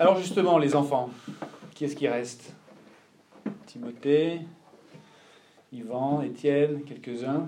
[0.00, 1.10] Alors justement, les enfants,
[1.74, 2.54] qui est-ce qui reste?
[3.66, 4.40] Timothée,
[5.74, 7.46] Yvan, Étienne, quelques-uns.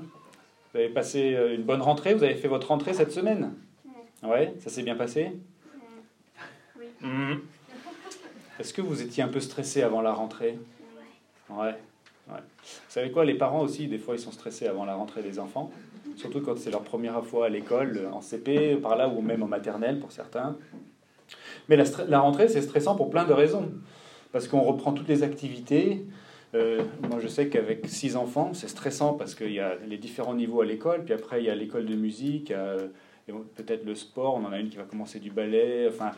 [0.70, 3.54] Vous avez passé euh, une bonne rentrée, vous avez fait votre rentrée cette semaine?
[4.22, 5.32] Ouais, ça s'est bien passé?
[6.78, 6.84] Oui.
[7.00, 7.40] Mhm.
[8.60, 10.58] Est-ce que vous étiez un peu stressé avant la rentrée?
[11.48, 11.74] Ouais.
[12.28, 12.34] ouais.
[12.36, 15.38] Vous savez quoi, les parents aussi, des fois, ils sont stressés avant la rentrée des
[15.38, 15.70] enfants,
[16.16, 19.48] surtout quand c'est leur première fois à l'école, en CP, par là, ou même en
[19.48, 20.58] maternelle pour certains.
[21.76, 23.70] Mais la, rentrée, c'est stressant pour plein de raisons.
[24.30, 26.04] Parce qu'on reprend toutes les activités.
[26.54, 30.34] Euh, moi, je sais qu'avec six enfants, c'est stressant parce qu'il y a les différents
[30.34, 31.02] niveaux à l'école.
[31.04, 32.52] Puis après, il y a l'école de musique,
[33.56, 34.34] peut-être le sport.
[34.34, 35.86] On en a une qui va commencer du ballet.
[35.88, 36.10] Enfin,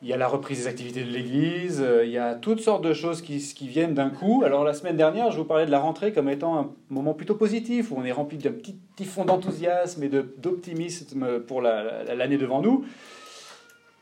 [0.00, 1.82] il y a la reprise des activités de l'église.
[1.82, 3.38] euh, Il y a toutes sortes de choses qui,
[3.68, 4.44] viennent d'un coup.
[4.46, 7.34] Alors, la semaine dernière, je vous parlais de la rentrée comme étant un moment plutôt
[7.34, 12.38] positif, où on est rempli d'un petit, fond d'enthousiasme et d'optimisme pour la- la- l'année
[12.38, 12.86] devant nous.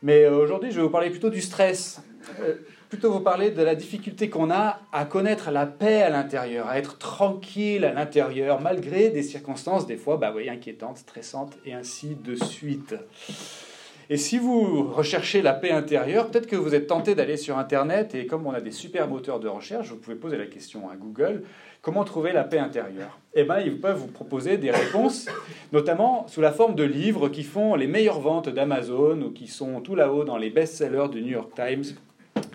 [0.01, 2.01] Mais euh, aujourd'hui, je vais vous parler plutôt du stress.
[2.41, 2.55] Euh,
[2.89, 6.79] plutôt vous parler de la difficulté qu'on a à connaître la paix à l'intérieur, à
[6.79, 12.35] être tranquille à l'intérieur, malgré des circonstances des fois bah, inquiétantes, stressantes, et ainsi de
[12.35, 12.95] suite.
[14.09, 18.15] Et si vous recherchez la paix intérieure, peut-être que vous êtes tenté d'aller sur Internet,
[18.15, 20.95] et comme on a des super moteurs de recherche, vous pouvez poser la question à
[20.95, 21.43] Google,
[21.81, 23.19] comment trouver la paix intérieure?
[23.33, 25.27] Eh bien, ils peuvent vous proposer des réponses,
[25.71, 29.81] notamment sous la forme de livres qui font les meilleures ventes d'Amazon, ou qui sont
[29.81, 31.95] tout là-haut dans les best-sellers du New York Times,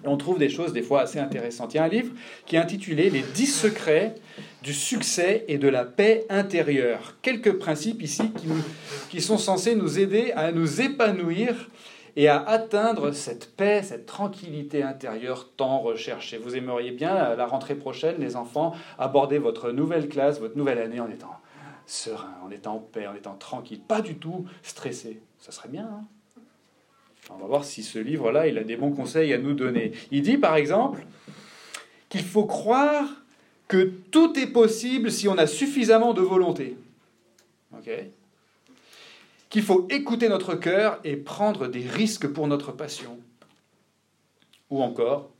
[0.04, 1.74] on trouve des choses des fois assez intéressantes.
[1.74, 2.12] Il y a un livre
[2.46, 4.14] qui est intitulé Les 10 secrets
[4.62, 7.16] du succès et de la paix intérieure.
[7.22, 8.48] Quelques principes ici qui,
[9.10, 11.68] qui sont censés nous aider à nous épanouir
[12.16, 16.38] et à atteindre cette paix, cette tranquillité intérieure tant recherchée.
[16.38, 20.78] Vous aimeriez bien, à la rentrée prochaine, les enfants, aborder votre nouvelle classe, votre nouvelle
[20.78, 21.36] année en étant
[21.86, 25.20] serein, en étant en paix, en étant tranquille, pas du tout stressé.
[25.38, 26.04] Ça serait bien, hein
[27.30, 29.92] on va voir si ce livre-là, il a des bons conseils à nous donner.
[30.10, 31.06] Il dit par exemple
[32.08, 33.08] qu'il faut croire
[33.66, 36.76] que tout est possible si on a suffisamment de volonté.
[37.72, 37.90] Ok?
[39.54, 43.20] Qu'il faut écouter notre cœur et prendre des risques pour notre passion.
[44.68, 45.30] Ou encore,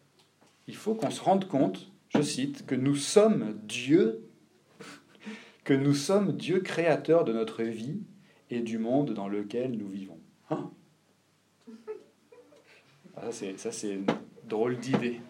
[0.69, 4.25] il faut qu'on se rende compte, je cite, que nous sommes Dieu,
[5.65, 8.03] que nous sommes Dieu créateur de notre vie
[8.51, 10.21] et du monde dans lequel nous vivons.
[10.49, 10.71] Hein
[13.17, 14.07] ah, ça, c'est- ça, c'est une
[14.45, 15.21] drôle d'idée.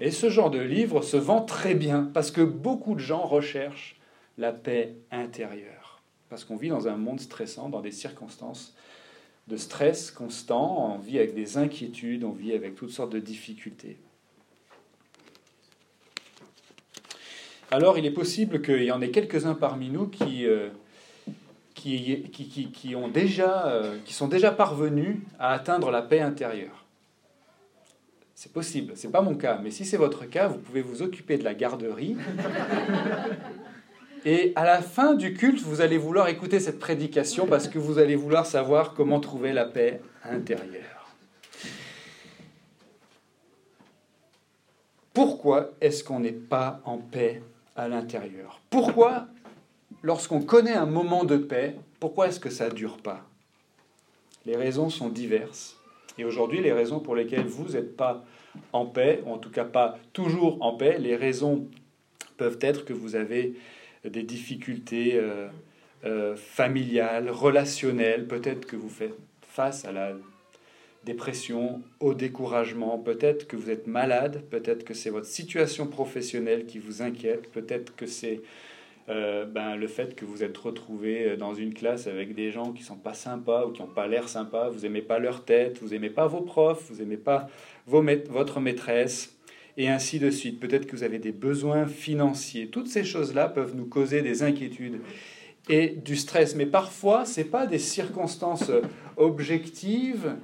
[0.00, 4.00] Et ce genre de livre se vend très bien parce que beaucoup de gens recherchent
[4.38, 5.77] la paix intérieure.
[6.28, 8.74] Parce qu'on vit dans un monde stressant, dans des circonstances
[9.48, 13.96] de stress constant, on vit avec des inquiétudes, on vit avec toutes sortes de difficultés.
[17.70, 20.68] Alors il est possible qu'il y en ait quelques-uns parmi nous qui, euh,
[21.74, 26.84] qui, qui, qui- ont déjà, euh, qui sont déjà parvenus à atteindre la paix intérieure.
[28.34, 31.38] C'est possible, c'est pas mon cas, mais si c'est votre cas, vous pouvez vous occuper
[31.38, 32.16] de la garderie.
[34.24, 37.98] Et à la fin du culte, vous allez vouloir écouter cette prédication parce que vous
[37.98, 41.14] allez vouloir savoir comment trouver la paix intérieure.
[45.12, 47.42] Pourquoi est-ce qu'on n'est pas en paix
[47.74, 48.60] à l'intérieur?
[48.70, 49.26] Pourquoi,
[50.02, 53.24] lorsqu'on connaît un moment de paix, pourquoi est-ce que ça ne dure pas?
[54.46, 55.76] Les raisons sont diverses.
[56.18, 58.24] Et aujourd'hui, les raisons pour lesquelles vous n'êtes pas
[58.72, 61.68] en paix, ou en tout cas pas toujours en paix, les raisons
[62.36, 63.54] peuvent être que vous avez
[64.04, 65.48] des difficultés euh,
[66.04, 70.12] euh, familiales, relationnelles, peut-être que vous faites face à la
[71.04, 76.78] dépression, au découragement, peut-être que vous êtes malade, peut-être que c'est votre situation professionnelle qui
[76.78, 78.42] vous inquiète, peut-être que c'est
[79.08, 82.82] euh, ben, le fait que vous êtes retrouvé dans une classe avec des gens qui
[82.82, 85.94] sont pas sympas ou qui n'ont pas l'air sympas, vous aimez pas leur tête, vous
[85.94, 87.48] aimez pas vos profs, vous aimez pas
[87.86, 89.37] votre maîtresse,
[89.78, 90.60] et ainsi de suite.
[90.60, 92.66] Peut-être que vous avez des besoins financiers.
[92.66, 95.00] Toutes ces choses-là peuvent nous causer des inquiétudes
[95.70, 96.56] et du stress.
[96.56, 98.72] Mais parfois, ce n'est pas des circonstances
[99.16, 100.34] objectives,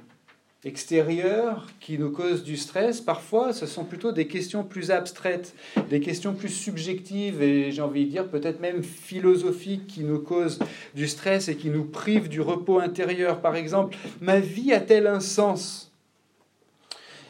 [0.63, 3.01] extérieures, qui nous causent du stress.
[3.01, 5.53] Parfois, ce sont plutôt des questions plus abstraites,
[5.89, 10.59] des questions plus subjectives et j'ai envie de dire peut-être même philosophiques qui nous causent
[10.95, 13.41] du stress et qui nous privent du repos intérieur.
[13.41, 15.91] Par exemple, ma vie a-t-elle un sens?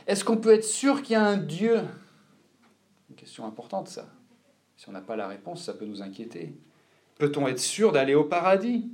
[0.08, 1.80] Est-ce qu'on peut être sûr qu'il y a un Dieu?
[3.10, 4.08] Une question importante, ça.
[4.78, 6.54] Si on n'a pas la réponse, ça peut nous inquiéter.
[7.18, 8.92] Peut-on être sûr d'aller au paradis?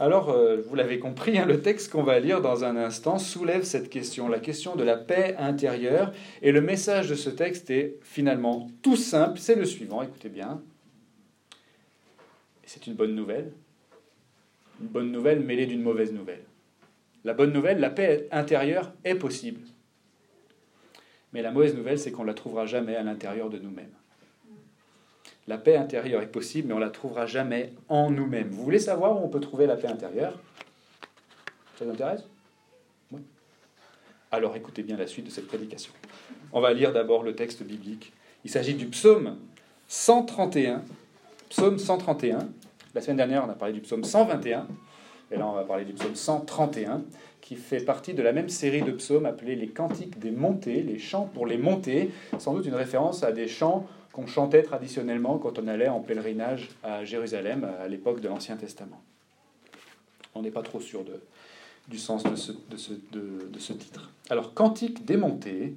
[0.00, 3.62] Alors, euh, vous l'avez compris, hein, le texte qu'on va lire dans un instant soulève
[3.62, 6.12] cette question, la question de la paix intérieure.
[6.42, 10.60] Et le message de ce texte est finalement tout simple, c'est le suivant, écoutez bien.
[12.64, 13.52] C'est une bonne nouvelle.
[14.80, 16.44] Une bonne nouvelle mêlée d'une mauvaise nouvelle.
[17.24, 19.60] La bonne nouvelle, la paix intérieure est possible.
[21.32, 23.92] Mais la mauvaise nouvelle, c'est qu'on ne la trouvera jamais à l'intérieur de nous-mêmes.
[25.46, 28.48] La paix intérieure est possible, mais on ne la trouvera jamais en nous-mêmes.
[28.48, 30.38] Vous voulez savoir où on peut trouver la paix intérieure?
[31.76, 32.24] Ça vous intéresse?
[33.10, 33.20] Oui.
[34.30, 35.92] Alors écoutez bien la suite de cette prédication.
[36.52, 38.12] On va lire d'abord le texte biblique.
[38.44, 39.38] Il s'agit du psaume
[39.88, 40.82] 131.
[41.50, 42.48] Psaume 131.
[42.94, 44.66] La semaine dernière, on a parlé du psaume 121.
[45.30, 47.02] Et là, on va parler du psaume 131,
[47.40, 50.98] qui fait partie de la même série de psaumes appelés les cantiques des montées, les
[50.98, 52.10] chants pour les montées.
[52.38, 56.70] Sans doute une référence à des chants qu'on chantait traditionnellement quand on allait en pèlerinage
[56.82, 59.02] à Jérusalem à l'époque de l'Ancien Testament.
[60.34, 61.04] On n'est pas trop sûr
[61.88, 64.10] du sens de ce, titre.
[64.30, 65.74] Alors, Cantique démonté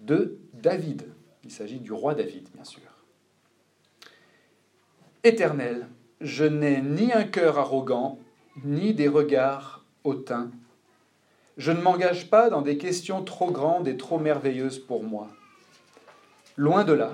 [0.00, 1.04] de David.
[1.44, 2.82] Il s'agit du roi David, bien sûr.
[5.24, 5.86] Éternel,
[6.20, 8.18] je n'ai ni un cœur arrogant,
[8.64, 10.50] ni des regards hautains.
[11.56, 15.28] Je ne m'engage pas dans des questions trop grandes et trop merveilleuses pour moi.
[16.56, 17.12] Loin de là,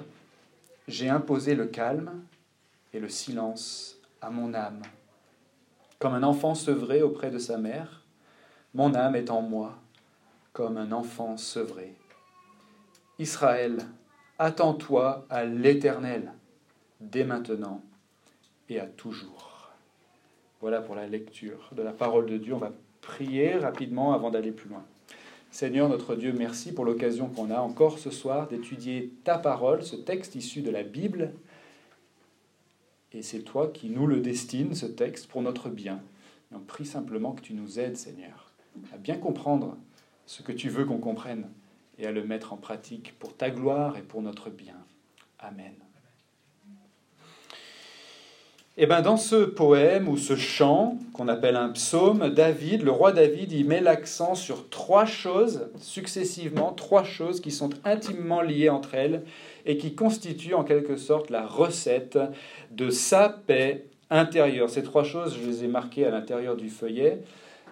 [0.87, 2.23] j'ai imposé le calme
[2.93, 4.83] et le silence à mon âme.
[5.99, 8.03] Comme un enfant sevré auprès de sa mère,
[8.75, 9.77] mon âme est en moi,
[10.53, 11.95] comme un enfant sevré.
[13.19, 13.79] Israël,
[14.39, 16.33] attends-toi à l'Éternel,
[17.01, 17.83] dès maintenant
[18.69, 19.48] et à toujours.
[20.61, 22.55] Voilà pour la lecture de la parole de Dieu.
[22.55, 24.85] On va prier rapidement avant d'aller plus loin.
[25.51, 29.97] Seigneur notre Dieu, merci pour l'occasion qu'on a encore ce soir d'étudier ta parole, ce
[29.97, 31.33] texte issu de la Bible.
[33.13, 36.03] Et c'est toi qui nous le destines, ce texte, pour notre bien.
[36.53, 38.53] On prie simplement que tu nous aides, Seigneur,
[38.93, 39.77] à bien comprendre
[40.27, 41.49] ce que tu veux qu'on comprenne
[41.99, 44.77] et à le mettre en pratique pour ta gloire et pour notre bien.
[45.39, 45.75] Amen.
[48.81, 53.11] Eh bien dans ce poème ou ce chant qu'on appelle un psaume, David, le roi
[53.11, 58.95] David, il met l'accent sur trois choses successivement, trois choses qui sont intimement liées entre
[58.95, 59.25] elles
[59.67, 62.21] et qui constituent en quelque sorte la recette
[62.71, 64.71] de sa paix intérieure.
[64.71, 67.23] Ces trois choses, je les ai marquées à l'intérieur du feuillet.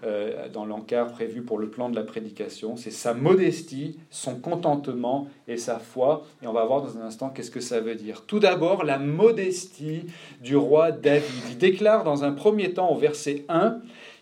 [0.04, 2.76] Euh, dans l'encart prévu pour le plan de la prédication.
[2.76, 6.26] C'est sa modestie, son contentement et sa foi.
[6.42, 8.24] Et on va voir dans un instant qu'est-ce que ça veut dire.
[8.26, 10.04] Tout d'abord, la modestie
[10.42, 11.30] du roi David.
[11.50, 13.78] Il déclare dans un premier temps au verset 1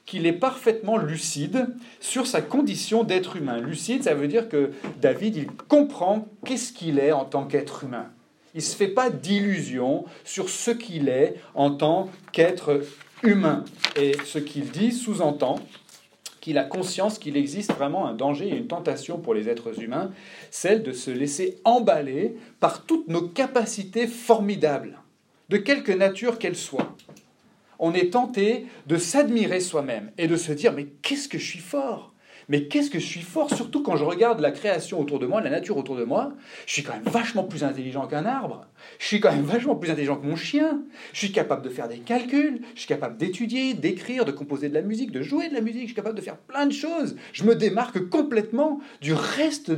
[0.06, 1.66] qu'il est parfaitement lucide
[1.98, 3.58] sur sa condition d'être humain.
[3.58, 4.70] Lucide, ça veut dire que
[5.00, 8.06] David, il comprend qu'est-ce qu'il est en tant qu'être humain.
[8.54, 12.82] Il ne se fait pas d'illusions sur ce qu'il est en tant qu'être
[13.26, 13.64] humain.
[13.96, 15.60] Et ce qu'il dit sous-entend
[16.40, 20.10] qu'il a conscience qu'il existe vraiment un danger et une tentation pour les êtres humains,
[20.50, 24.98] celle de se laisser emballer par toutes nos capacités formidables,
[25.48, 26.96] de quelque nature qu'elles soient.
[27.78, 31.58] On est tenté de s'admirer soi-même et de se dire mais qu'est-ce que je suis
[31.60, 32.13] fort?
[32.48, 35.40] Mais qu'est-ce que je suis fort, surtout quand je regarde la création autour de moi,
[35.40, 36.32] la nature autour de moi.
[36.66, 38.66] Je suis quand même vachement plus intelligent qu'un arbre.
[38.98, 40.82] Je suis quand même vachement plus intelligent que mon chien.
[41.12, 42.60] Je suis capable de faire des calculs.
[42.74, 45.82] Je suis capable d'étudier, d'écrire, de composer de la musique, de jouer de la musique.
[45.82, 47.16] Je suis capable de faire plein de choses.
[47.32, 49.72] Je me démarque complètement du reste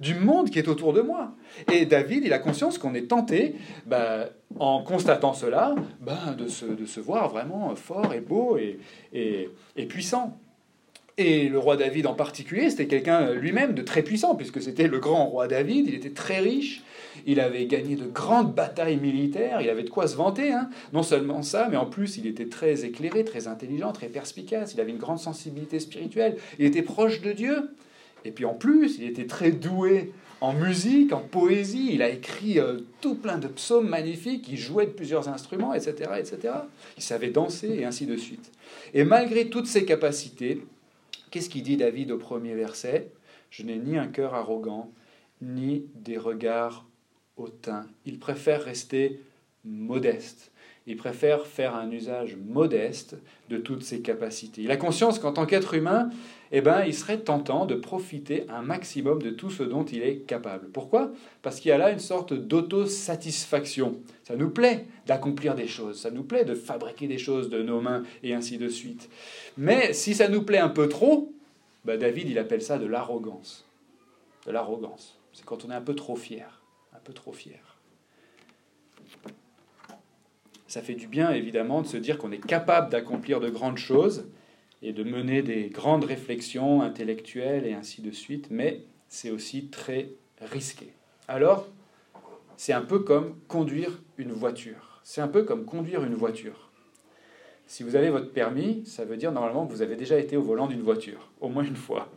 [0.00, 1.34] du monde qui est autour de moi.
[1.72, 4.28] Et David, il a conscience qu'on est tenté, bah,
[4.58, 10.38] en constatant cela, bah, de, se, voir vraiment fort et beau et puissant.
[11.18, 14.88] Et le roi David en particulier, c'était quelqu'un euh, lui-même de très puissant, puisque c'était
[14.88, 16.82] le grand roi David, il était très riche,
[17.26, 20.52] il avait gagné de grandes batailles militaires, il avait de quoi se vanter.
[20.52, 20.70] Hein.
[20.94, 24.80] Non seulement ça, mais en plus il était très éclairé, très intelligent, très perspicace, il
[24.80, 27.70] avait une grande sensibilité spirituelle, il était proche de Dieu.
[28.24, 32.58] Et puis en plus, il était très doué en musique, en poésie, il a écrit
[32.58, 36.54] euh, tout plein de psaumes magnifiques, il jouait de plusieurs instruments, etc., etc.
[36.96, 38.50] Il savait danser et ainsi de suite.
[38.94, 40.62] Et malgré toutes ses capacités,
[41.32, 43.10] Qu'est-ce qu'il dit David au premier verset?
[43.48, 44.92] Je n'ai ni un cœur arrogant,
[45.40, 46.86] ni des regards
[47.38, 47.86] hautains.
[48.04, 49.18] Il préfère rester
[49.64, 50.52] modeste.
[50.86, 53.16] Il préfère faire un usage modeste
[53.50, 54.62] de toutes ses capacités.
[54.62, 56.10] Il a conscience qu'en tant qu'être humain,
[56.50, 60.18] eh ben, il serait tentant de profiter un maximum de tout ce dont il est
[60.26, 60.68] capable.
[60.68, 61.12] Pourquoi?
[61.40, 64.00] Parce qu'il y a là une sorte d'autosatisfaction.
[64.24, 67.80] Ça nous plaît d'accomplir des choses, ça nous plaît de fabriquer des choses de nos
[67.80, 69.08] mains et ainsi de suite.
[69.56, 71.32] Mais si ça nous plaît un peu trop,
[71.84, 73.68] bah David, il appelle ça de l'arrogance.
[74.46, 75.18] De l'arrogance.
[75.32, 76.60] C'est quand on est un peu trop fier.
[76.94, 77.71] Un peu trop fier.
[80.72, 84.30] Ça fait du bien, évidemment, de se dire qu'on est capable d'accomplir de grandes choses
[84.80, 90.12] et de mener des grandes réflexions intellectuelles et ainsi de suite, mais c'est aussi très
[90.40, 90.94] risqué.
[91.28, 91.68] Alors,
[92.56, 95.02] c'est un peu comme conduire une voiture.
[95.04, 96.70] C'est un peu comme conduire une voiture.
[97.66, 100.42] Si vous avez votre permis, ça veut dire normalement que vous avez déjà été au
[100.42, 102.10] volant d'une voiture, au moins une fois.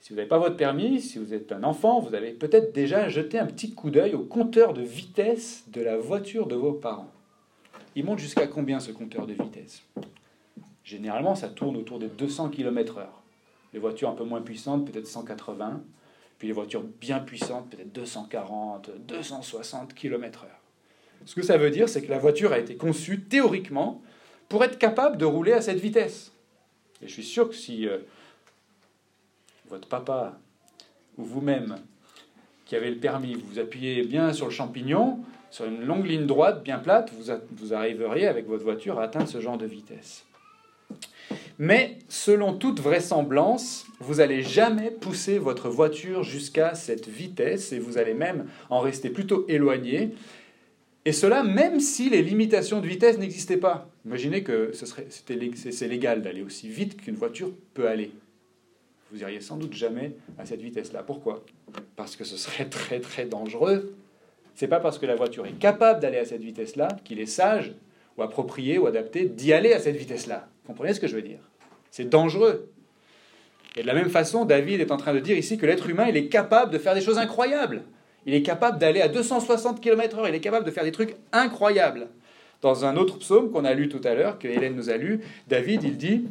[0.00, 3.08] Si vous n'avez pas votre permis, si vous êtes un enfant, vous avez peut-être déjà
[3.10, 7.12] jeté un petit coup d'œil au compteur de vitesse de la voiture de vos parents.
[7.94, 9.82] Il monte jusqu'à combien ce compteur de vitesse?
[10.84, 13.06] Généralement, ça tourne autour des 200 km/h.
[13.74, 15.82] Les voitures un peu moins puissantes, peut-être 180.
[16.38, 20.46] Puis les voitures bien puissantes, peut-être 240, 260 km/h.
[21.26, 24.00] Ce que ça veut dire, c'est que la voiture a été conçue théoriquement
[24.48, 26.32] pour être capable de rouler à cette vitesse.
[27.02, 27.98] Et je suis sûr que si euh,
[29.70, 30.38] votre papa
[31.16, 31.76] ou vous-même
[32.66, 35.18] qui avez le permis, vous appuyez bien sur le champignon,
[35.50, 39.40] sur une longue ligne droite bien plate, vous, arriveriez avec votre voiture à atteindre ce
[39.40, 40.24] genre de vitesse.
[41.58, 47.98] Mais selon toute vraisemblance, vous n'allez jamais pousser votre voiture jusqu'à cette vitesse et vous
[47.98, 50.14] allez même en rester plutôt éloigné.
[51.04, 53.88] Et cela même si les limitations de vitesse n'existaient pas.
[54.06, 58.12] Imaginez que ce c'est légal d'aller aussi vite qu'une voiture peut aller.
[59.10, 61.02] Vous n'iriez sans doute jamais à cette vitesse-là.
[61.02, 61.44] Pourquoi?
[61.96, 63.94] Parce que ce serait très très dangereux.
[64.54, 67.74] C'est pas parce que la voiture est capable d'aller à cette vitesse-là qu'il est sage
[68.16, 70.48] ou approprié ou adapté d'y aller à cette vitesse-là.
[70.66, 71.40] Comprenez ce que je veux dire?
[71.90, 72.70] C'est dangereux.
[73.76, 76.06] Et de la même façon, David est en train de dire ici que l'être humain,
[76.08, 77.82] il est capable de faire des choses incroyables.
[78.26, 82.08] Il est capable d'aller à 260 km/h, il est capable de faire des trucs incroyables.
[82.60, 85.20] Dans un autre psaume qu'on a lu tout à l'heure, que Hélène nous a lu,
[85.48, 86.24] David, il dit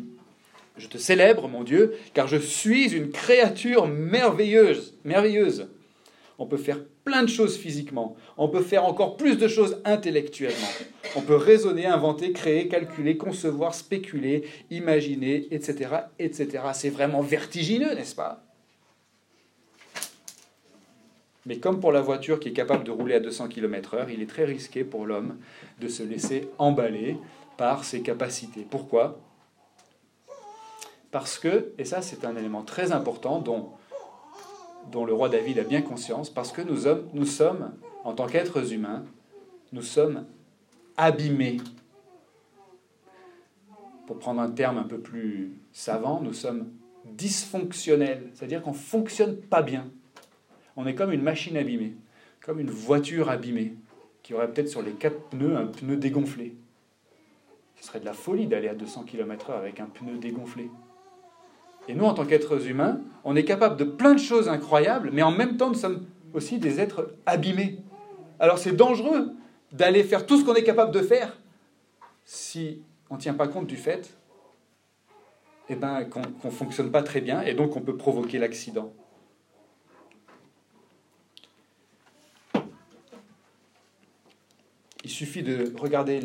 [0.79, 5.67] je te célèbre, mon Dieu, car je suis une créature merveilleuse, merveilleuse.
[6.37, 10.69] On peut faire plein de choses physiquement, on peut faire encore plus de choses intellectuellement.
[11.15, 16.63] On peut raisonner, inventer, créer, calculer, concevoir, spéculer, imaginer, etc., etc.
[16.73, 18.43] C'est vraiment vertigineux, n'est-ce pas?
[21.45, 24.29] Mais comme pour la voiture qui est capable de rouler à 200 km/h, il est
[24.29, 25.37] très risqué pour l'homme
[25.81, 27.17] de se laisser emballer
[27.57, 28.65] par ses capacités.
[28.69, 29.19] Pourquoi?
[31.11, 33.71] Parce que, et ça c'est un élément très important dont,
[35.05, 37.73] le roi David a bien conscience, parce que nous, hommes, nous sommes,
[38.03, 39.05] en tant qu'êtres humains,
[39.71, 40.25] nous sommes
[40.97, 41.57] abîmés.
[44.07, 46.71] Pour prendre un terme un peu plus savant, nous sommes
[47.05, 49.89] dysfonctionnels, c'est-à-dire qu'on ne fonctionne pas bien.
[50.75, 51.93] On est comme une machine abîmée,
[52.41, 53.75] comme une voiture abîmée,
[54.23, 56.55] qui aurait peut-être sur les quatre pneus un pneu dégonflé.
[57.79, 60.69] Ce serait de la folie d'aller à 200 km/h avec un pneu dégonflé.
[61.89, 65.23] Et nous, en tant qu'êtres humains, on est capable de plein de choses incroyables, mais
[65.23, 66.05] en même temps, nous sommes
[66.35, 67.79] aussi des êtres abîmés.
[68.39, 69.31] Alors c'est dangereux
[69.71, 71.35] d'aller faire tout ce qu'on est capable de faire
[72.25, 74.15] si on ne tient pas compte du fait
[75.67, 78.93] eh ben, qu'on ne fonctionne pas très bien et donc on peut provoquer l'accident.
[85.03, 86.21] Il suffit de regarder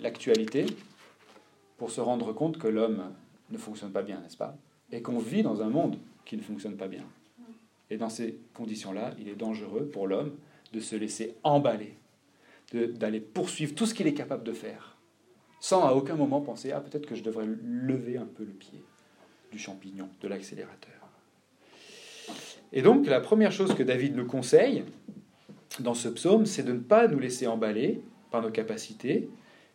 [0.00, 0.66] l'actualité
[1.78, 3.12] pour se rendre compte que l'homme
[3.50, 4.56] ne fonctionne pas bien, n'est-ce pas?
[4.92, 7.04] Et qu'on vit dans un monde qui ne fonctionne pas bien.
[7.90, 10.32] Et dans ces conditions-là, il est dangereux pour l'homme
[10.72, 11.96] de se laisser emballer,
[12.72, 14.98] d'aller poursuivre tout ce qu'il est capable de faire,
[15.60, 18.82] sans à aucun moment penser ah peut-être que je devrais lever un peu le pied
[19.50, 20.92] du champignon, de l'accélérateur.
[22.72, 24.84] Et donc la première chose que David nous conseille
[25.80, 29.30] dans ce psaume, c'est de ne pas nous laisser emballer par nos capacités,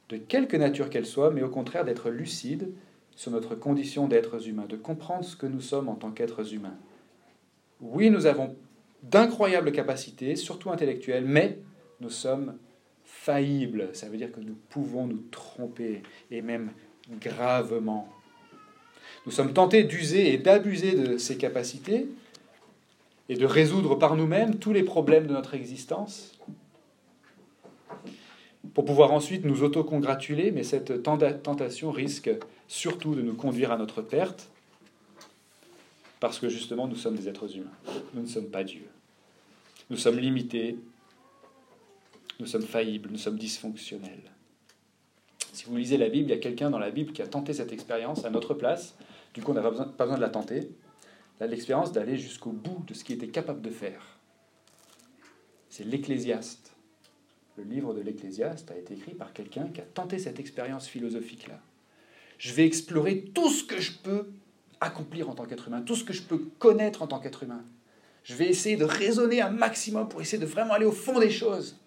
[0.10, 2.72] de quelque nature qu'elles soient, mais au contraire d'être lucide
[3.16, 6.76] sur notre condition d'êtres humains, de comprendre ce que nous sommes en tant qu'êtres humains.
[7.82, 8.56] Oui, nous avons
[9.04, 11.60] d'incroyables capacités, surtout intellectuelles, mais
[12.00, 12.58] nous sommes
[13.04, 13.90] faillibles.
[13.94, 16.02] Ça veut dire que nous pouvons nous tromper,
[16.32, 16.72] et même
[17.20, 18.10] gravement.
[19.26, 22.08] Nous sommes tentés d'user et d'abuser de ces capacités
[23.30, 26.38] et de résoudre par nous-mêmes tous les problèmes de notre existence
[28.74, 32.32] pour pouvoir ensuite nous autocongratuler, mais cette tentation risque
[32.68, 34.50] surtout de nous conduire à notre perte,
[36.20, 37.72] parce que justement nous sommes des êtres humains,
[38.14, 38.88] nous ne sommes pas Dieu.
[39.90, 40.78] Nous sommes limités,
[42.40, 44.32] nous sommes faillibles, nous sommes dysfonctionnels.
[45.52, 47.54] Si vous lisez la Bible, il y a quelqu'un dans la Bible qui a tenté
[47.54, 48.96] cette expérience à notre place,
[49.34, 50.70] du coup on n'a pas besoin, de la tenter,
[51.40, 54.18] a l'expérience d'aller jusqu'au bout de ce qu'il était capable de faire.
[55.70, 56.72] C'est l'Ecclésiaste.
[57.58, 61.60] Le livre de l'Ecclésiaste a été écrit par quelqu'un qui a tenté cette expérience philosophique-là.
[62.38, 64.30] Je vais explorer tout ce que je peux
[64.82, 67.64] accomplir en tant qu'être humain, tout ce que je peux connaître en tant qu'être humain.
[68.24, 71.30] Je vais essayer de raisonner un maximum pour essayer de vraiment aller au fond des
[71.30, 71.78] choses.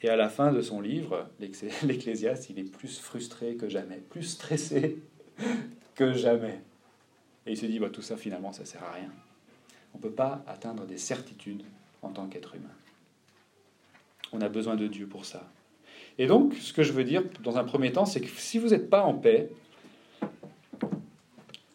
[0.00, 1.28] Et à la fin de son livre,
[1.84, 4.98] l'Ecclésiaste, il est plus frustré que jamais, plus stressé
[5.94, 6.60] que jamais.
[7.46, 9.12] Et il se dit, bah, tout ça finalement, ça ne sert à rien.
[9.94, 11.62] On ne peut pas atteindre des certitudes
[12.02, 12.74] en tant qu'être humain.
[14.32, 15.48] On a besoin de Dieu pour ça.
[16.18, 18.68] Et donc, ce que je veux dire dans un premier temps, c'est que si vous
[18.68, 19.50] n'êtes pas en paix,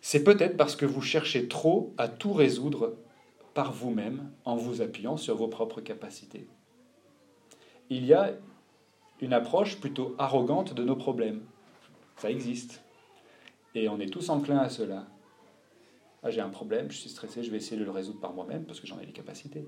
[0.01, 2.95] c'est peut-être parce que vous cherchez trop à tout résoudre
[3.53, 6.47] par vous-même en vous appuyant sur vos propres capacités.
[7.89, 8.33] Il y a
[9.19, 11.41] une approche plutôt arrogante de nos problèmes.
[12.17, 12.83] Ça existe.
[13.75, 15.07] Et on est tous enclins à cela.
[16.23, 18.65] Ah, j'ai un problème, je suis stressé, je vais essayer de le résoudre par moi-même
[18.65, 19.65] parce que j'en ai les capacités.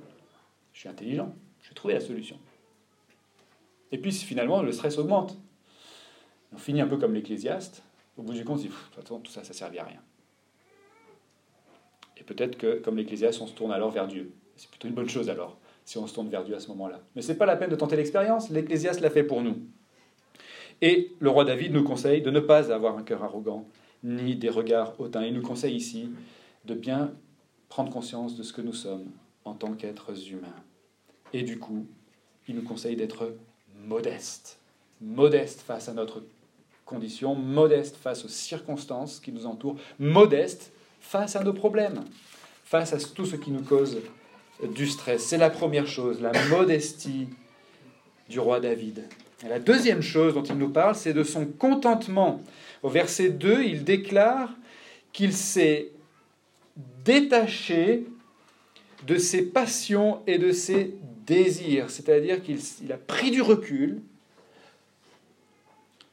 [0.73, 2.39] Je suis intelligent, je vais trouver la solution.
[3.91, 5.37] Et puis finalement, le stress augmente.
[6.53, 7.83] On finit un peu comme l'ecclésiaste.
[8.17, 9.85] Au bout du compte, on dit, de toute façon, tout ça, ça ne servit à
[9.85, 10.01] rien.
[12.17, 14.33] Et peut-être que, comme l'ecclésiaste, on se tourne alors vers Dieu.
[14.55, 17.01] C'est plutôt une bonne chose alors, si on se tourne vers Dieu à ce moment-là.
[17.15, 19.57] Mais ce n'est pas la peine de tenter l'expérience, l'ecclésiaste l'a fait pour nous.
[20.81, 23.67] Et le roi David nous conseille de ne pas avoir un cœur arrogant,
[24.03, 25.25] ni des regards hautains.
[25.25, 26.09] Il nous conseille ici
[26.65, 27.13] de bien
[27.69, 29.11] prendre conscience de ce que nous sommes
[29.45, 30.55] en tant qu'êtres humains.
[31.33, 31.85] Et du coup,
[32.47, 33.35] il nous conseille d'être
[33.85, 34.57] modeste.
[35.01, 36.23] Modeste face à notre
[36.85, 42.03] condition, modeste face aux circonstances qui nous entourent, modeste face à nos problèmes,
[42.65, 43.99] face à tout ce qui nous cause
[44.75, 45.23] du stress.
[45.23, 47.27] C'est la première chose, la modestie
[48.27, 49.05] du roi David.
[49.47, 52.41] La deuxième chose dont il nous parle, c'est de son contentement.
[52.83, 54.49] Au verset 2, il déclare
[55.13, 55.89] qu'il s'est
[57.05, 58.05] détaché
[59.07, 60.93] de ses passions et de ses
[61.29, 64.01] désirs, c'est-à-dire qu'il a pris du recul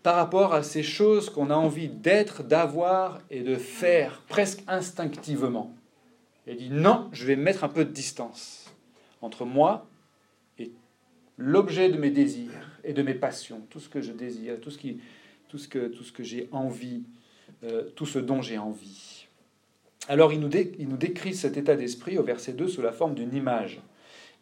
[0.03, 5.75] par rapport à ces choses qu'on a envie d'être, d'avoir et de faire presque instinctivement.
[6.47, 8.73] Il dit non, je vais mettre un peu de distance
[9.23, 9.89] entre moi
[10.59, 10.71] et
[11.39, 14.79] l'objet de mes désirs et de mes passions, tout ce que je désire, tout ce,
[14.79, 15.01] qui,
[15.71, 17.03] que, que j'ai envie,
[17.65, 19.27] euh, tout ce dont j'ai envie.
[20.09, 23.15] Alors il nous, il nous décrit cet état d'esprit au verset 2 sous la forme
[23.15, 23.81] d'une image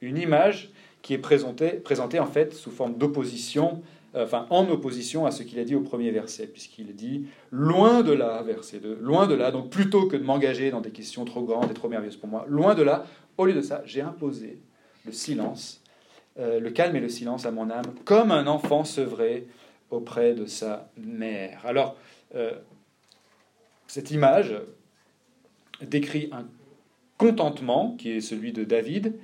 [0.04, 0.70] une image
[1.02, 3.82] qui est présentée, présentée en fait sous forme d'opposition,
[4.14, 8.12] euh, en opposition à ce qu'il a dit au premier verset, puisqu'il dit loin de
[8.12, 11.42] là, verset 2, loin de là, donc plutôt que de m'engager dans des questions trop
[11.42, 13.04] grandes et trop merveilleuses pour moi, loin de là,
[13.36, 14.60] au lieu de ça, j'ai imposé
[15.04, 15.82] le silence,
[16.38, 19.46] euh, le calme et le silence à mon âme, comme un enfant sevré
[19.90, 21.60] auprès de sa mère.
[21.64, 21.96] Alors,
[22.34, 22.52] euh,
[23.86, 24.54] cette image
[25.82, 26.46] décrit un
[27.18, 29.14] contentement qui est celui de David,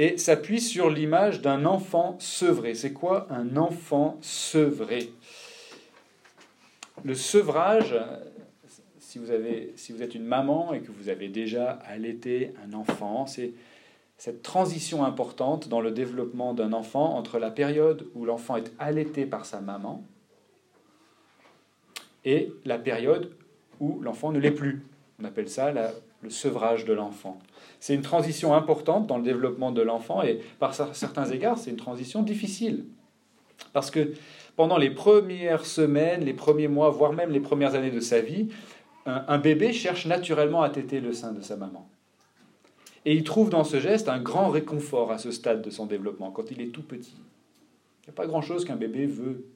[0.00, 2.74] et s'appuie sur l'image d'un enfant sevré.
[2.74, 5.12] C'est quoi un enfant sevré?
[7.04, 7.94] Le sevrage,
[8.98, 13.52] si vous, êtes une maman et que vous avez déjà allaité un enfant, c'est
[14.16, 19.26] cette transition importante dans le développement d'un enfant entre la période où l'enfant est allaité
[19.26, 20.02] par sa maman
[22.24, 23.32] et la période
[23.80, 24.82] où l'enfant ne l'est plus.
[25.20, 25.74] On appelle ça
[26.22, 27.38] le sevrage de l'enfant.
[27.80, 31.76] C'est une transition importante dans le développement de l'enfant et par certains égards, c'est une
[31.76, 32.84] transition difficile.
[33.72, 34.12] Parce que
[34.54, 38.48] pendant les premières semaines, les premiers mois, voire même les premières années de sa vie,
[39.06, 41.88] un, bébé cherche naturellement à téter le sein de sa maman.
[43.06, 46.30] Et il trouve dans ce geste un grand réconfort à ce stade de son développement,
[46.30, 47.16] quand il est tout petit.
[48.02, 49.46] Il n'y a pas grand-chose qu'un bébé veut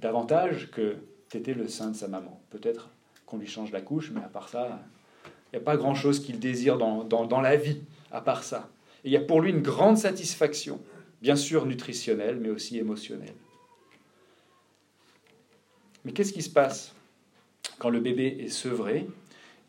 [0.00, 0.96] davantage que
[1.28, 2.40] téter le sein de sa maman.
[2.50, 2.90] Peut-être
[3.26, 4.80] qu'on lui change la couche, mais à part ça,
[5.52, 7.80] il n'y a pas grand-chose qu'il désire dans, dans, la vie,
[8.12, 8.68] à part ça.
[9.04, 10.80] Et il y a pour lui une grande satisfaction,
[11.22, 13.34] bien sûr nutritionnelle, mais aussi émotionnelle.
[16.04, 16.94] Mais qu'est-ce qui se passe
[17.78, 19.06] quand le bébé est sevré?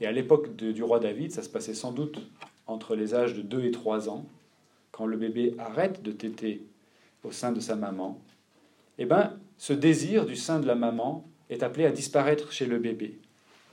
[0.02, 2.20] Et à l'époque du roi David, ça se passait sans doute
[2.68, 4.26] entre les âges de 2 et 3 ans,
[4.92, 6.62] quand le bébé arrête de téter
[7.24, 8.22] au sein de sa maman,
[8.98, 12.80] eh bien, ce désir du sein de la maman est appelé à disparaître chez le
[12.80, 13.18] bébé.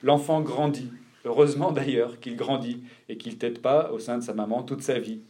[0.03, 0.91] L'enfant grandit,
[1.27, 5.01] Heureusement d'ailleurs qu'il grandit et qu'il ne pas au sein de sa maman toute sa
[5.01, 5.21] vie.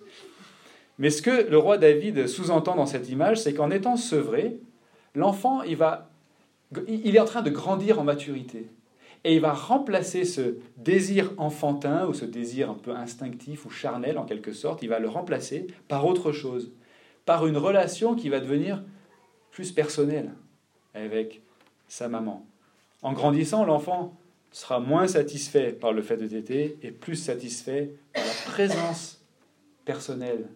[0.98, 4.58] Mais ce que le roi David sous-entend dans cette image, c'est qu'en étant sevré,
[5.14, 8.68] l'enfant, il est en train de grandir en maturité.
[9.24, 14.18] Et il va remplacer ce désir enfantin ou ce désir un peu instinctif ou charnel
[14.18, 16.72] en quelque sorte, il va le remplacer par autre chose,
[17.24, 18.84] par une relation qui va devenir
[19.50, 20.34] plus personnelle
[20.94, 21.40] avec
[21.88, 22.46] sa maman.
[23.02, 24.14] En grandissant, l'enfant
[24.56, 29.20] sera moins satisfait par le fait de téter et plus satisfait par la présence
[29.84, 30.48] personnelle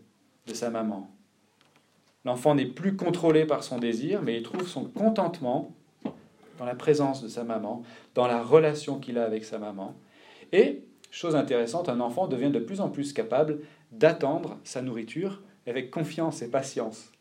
[0.47, 1.15] de sa maman.
[2.25, 5.77] L'enfant n'est plus contrôlé par son désir, mais il trouve son contentement
[6.59, 7.83] dans la présence de sa maman,
[8.15, 9.95] dans la relation qu'il a avec sa maman.
[10.51, 13.61] Et, chose intéressante, un enfant devient de plus en plus capable
[13.93, 17.13] d'attendre sa nourriture avec confiance et patience.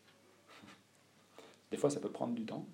[1.71, 2.65] Des fois, ça peut prendre du temps,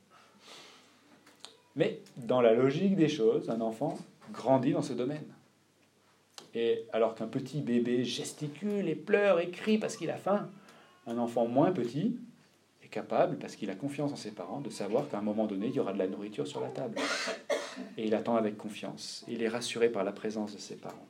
[1.76, 3.98] mais dans la logique des choses, un enfant
[4.32, 5.26] grandit dans ce domaine.
[6.54, 10.50] Et alors qu'un petit bébé gesticule et pleure et crie parce qu'il a faim,
[11.06, 12.18] un enfant moins petit
[12.84, 15.68] est capable, parce qu'il a confiance en ses parents, de savoir qu'à un moment donné,
[15.68, 16.98] il y aura de la nourriture sur la table.
[17.98, 19.26] Et il attend avec confiance.
[19.28, 21.08] Il est rassuré par la présence de ses parents.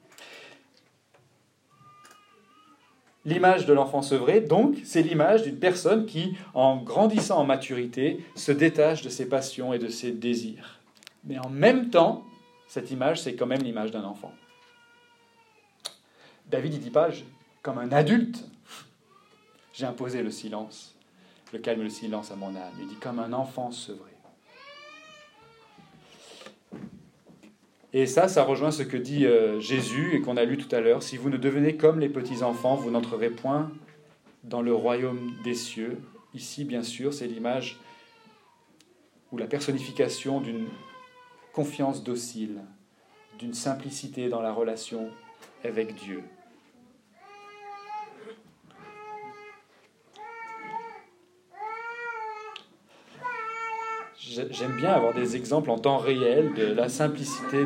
[3.26, 8.52] L'image de l'enfant sevré, donc, c'est l'image d'une personne qui, en grandissant en maturité, se
[8.52, 10.80] détache de ses passions et de ses désirs.
[11.24, 12.24] Mais en même temps,
[12.68, 14.32] cette image, c'est quand même l'image d'un enfant.
[16.48, 17.10] David, il dit pas,
[17.64, 18.46] comme un adulte,
[19.74, 20.96] j'ai imposé le silence,
[21.52, 22.74] le calme et le silence à mon âme.
[22.80, 24.15] Il dit, comme un enfant sevré.
[27.98, 30.82] Et ça, ça rejoint ce que dit euh, Jésus et qu'on a lu tout à
[30.82, 31.02] l'heure.
[31.02, 33.72] Si vous ne devenez comme les petits-enfants, vous n'entrerez point
[34.44, 36.02] dans le royaume des cieux.
[36.34, 37.80] Ici, bien sûr, c'est l'image
[39.32, 40.68] ou la personnification d'une
[41.54, 42.60] confiance docile,
[43.40, 45.10] d'une simplicité dans la relation
[45.64, 46.22] avec Dieu.
[54.28, 57.66] J'aime bien avoir des exemples en temps réel de la simplicité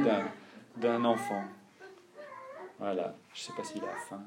[0.78, 1.44] d'un enfant.
[2.80, 4.22] Voilà, je ne sais pas s'il a faim.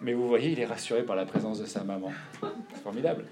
[0.00, 2.12] Mais vous voyez, il est rassuré par la présence de sa maman.
[2.40, 3.24] C'est formidable.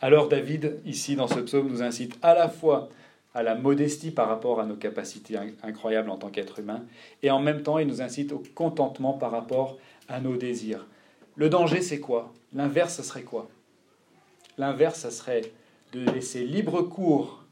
[0.00, 2.88] Alors David, ici dans ce psaume, nous incite à la fois
[3.34, 6.84] à la modestie par rapport à nos capacités incroyables en tant qu'être humain,
[7.22, 9.78] et en même temps, il nous incite au contentement par rapport
[10.08, 10.86] à nos désirs.
[11.36, 12.32] Le danger, c'est quoi?
[12.52, 13.48] L'inverse, ce serait quoi?
[14.58, 15.52] L'inverse, ce serait
[15.92, 17.44] de laisser libre cours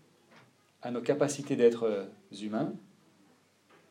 [0.83, 2.09] à nos capacités d'être
[2.41, 2.73] humains,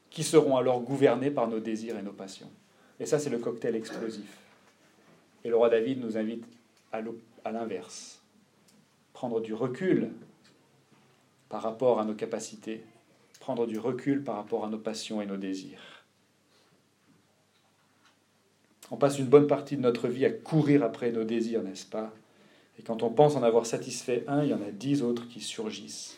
[0.10, 2.50] qui seront alors gouvernés par nos désirs et nos passions.
[3.00, 4.38] Et ça, c'est le cocktail explosif.
[5.44, 6.44] Et le roi David nous invite
[6.92, 8.22] à l'inverse.
[9.14, 10.10] Prendre du recul
[11.48, 12.84] par rapport à nos capacités,
[13.40, 15.82] prendre du recul par rapport à nos passions et nos désirs.
[18.92, 22.14] On passe une bonne partie de notre vie à courir après nos désirs, n'est-ce pas?
[22.80, 25.42] Et quand on pense en avoir satisfait un, il y en a dix autres qui
[25.42, 26.18] surgissent.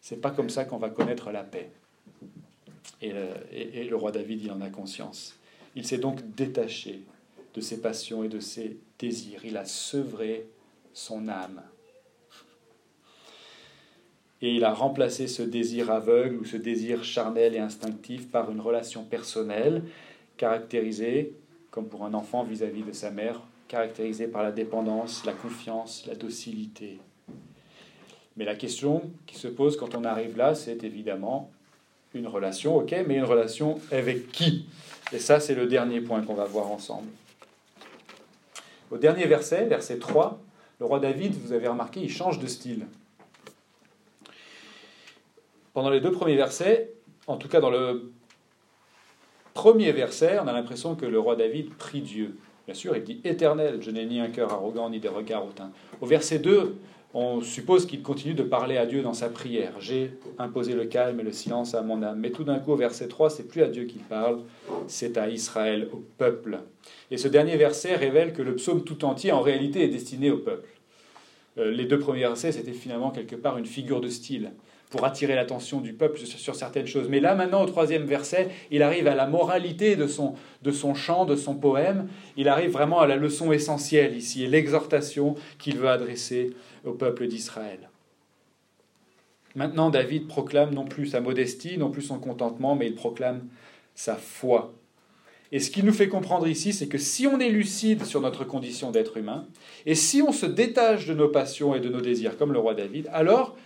[0.00, 1.70] C'est pas comme ça qu'on va connaître la paix.
[3.02, 5.36] Et le, et le roi David, il en a conscience.
[5.74, 7.02] Il s'est donc détaché
[7.54, 9.44] de ses passions et de ses désirs.
[9.44, 10.46] Il a sevré
[10.92, 11.62] son âme.
[14.42, 18.60] Et il a remplacé ce désir aveugle ou ce désir charnel et instinctif par une
[18.60, 19.82] relation personnelle
[20.36, 21.34] caractérisée
[21.70, 26.14] comme pour un enfant vis-à-vis de sa mère, caractérisé par la dépendance, la confiance, la
[26.14, 26.98] docilité.
[28.36, 31.50] Mais la question qui se pose quand on arrive là, c'est évidemment
[32.14, 34.66] une relation, ok, mais une relation avec qui?
[35.12, 37.08] Et ça, c'est le dernier point qu'on va voir ensemble.
[38.90, 40.40] Au dernier verset, verset 3,
[40.78, 42.86] le roi David, vous avez remarqué, il change de style.
[45.72, 46.92] Pendant les deux premiers versets,
[47.26, 48.12] en tout cas dans le
[49.56, 52.36] premier verset, on a l'impression que le roi David prie Dieu.
[52.66, 55.70] Bien sûr, il dit Éternel, je n'ai ni un cœur arrogant ni des regards hautains.
[56.02, 56.76] Au verset 2,
[57.14, 59.72] on suppose qu'il continue de parler à Dieu dans sa prière.
[59.80, 62.18] J'ai imposé le calme et le silence à mon âme.
[62.20, 64.40] Mais tout d'un coup, au verset 3, c'est plus à Dieu qu'il parle,
[64.88, 66.58] c'est à Israël, au peuple.
[67.10, 70.38] Et ce dernier verset révèle que le psaume tout entier, en réalité, est destiné au
[70.38, 70.68] peuple.
[71.56, 74.52] Euh, les deux premiers versets, c'était finalement quelque part une figure de style
[74.90, 77.08] pour attirer l'attention du peuple sur certaines choses.
[77.08, 80.94] Mais là, maintenant, au troisième verset, il arrive à la moralité de son, de son
[80.94, 82.08] chant, de son poème.
[82.36, 86.52] Il arrive vraiment à la leçon essentielle ici, et l'exhortation qu'il veut adresser
[86.84, 87.90] au peuple d'Israël.
[89.56, 93.48] Maintenant, David proclame non plus sa modestie, non plus son contentement, mais il proclame
[93.94, 94.72] sa foi.
[95.50, 98.44] Et ce qu'il nous fait comprendre ici, c'est que si on est lucide sur notre
[98.44, 99.46] condition d'être humain,
[99.86, 102.74] et si on se détache de nos passions et de nos désirs, comme le roi
[102.74, 103.56] David, alors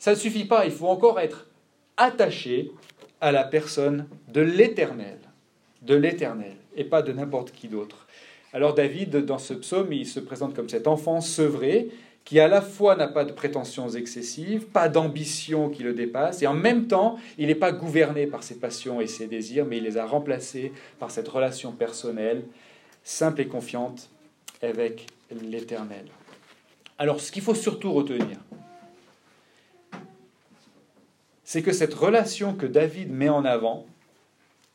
[0.00, 1.46] ça ne suffit pas, il faut encore être
[1.96, 2.72] attaché
[3.20, 5.18] à la personne de l'Éternel,
[5.82, 8.08] de l'Éternel, et pas de n'importe qui d'autre.
[8.54, 11.90] Alors David, dans ce psaume, il se présente comme cet enfant sevré,
[12.24, 16.46] qui à la fois n'a pas de prétentions excessives, pas d'ambition qui le dépasse, et
[16.46, 19.84] en même temps, il n'est pas gouverné par ses passions et ses désirs, mais il
[19.84, 22.44] les a remplacés par cette relation personnelle,
[23.04, 24.08] simple et confiante,
[24.62, 26.06] avec l'Éternel.
[26.98, 28.38] Alors ce qu'il faut surtout retenir,
[31.50, 33.84] c'est que cette relation que David met en avant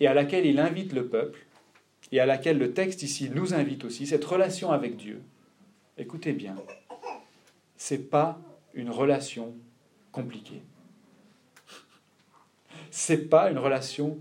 [0.02, 1.46] et à laquelle il invite le peuple,
[2.12, 5.22] et à laquelle le texte ici nous invite aussi, cette relation avec Dieu,
[5.98, 6.54] écoutez bien,
[7.78, 8.42] c'est pas
[8.74, 9.54] une relation
[10.12, 10.64] compliquée.
[12.92, 14.18] C'est pas une relation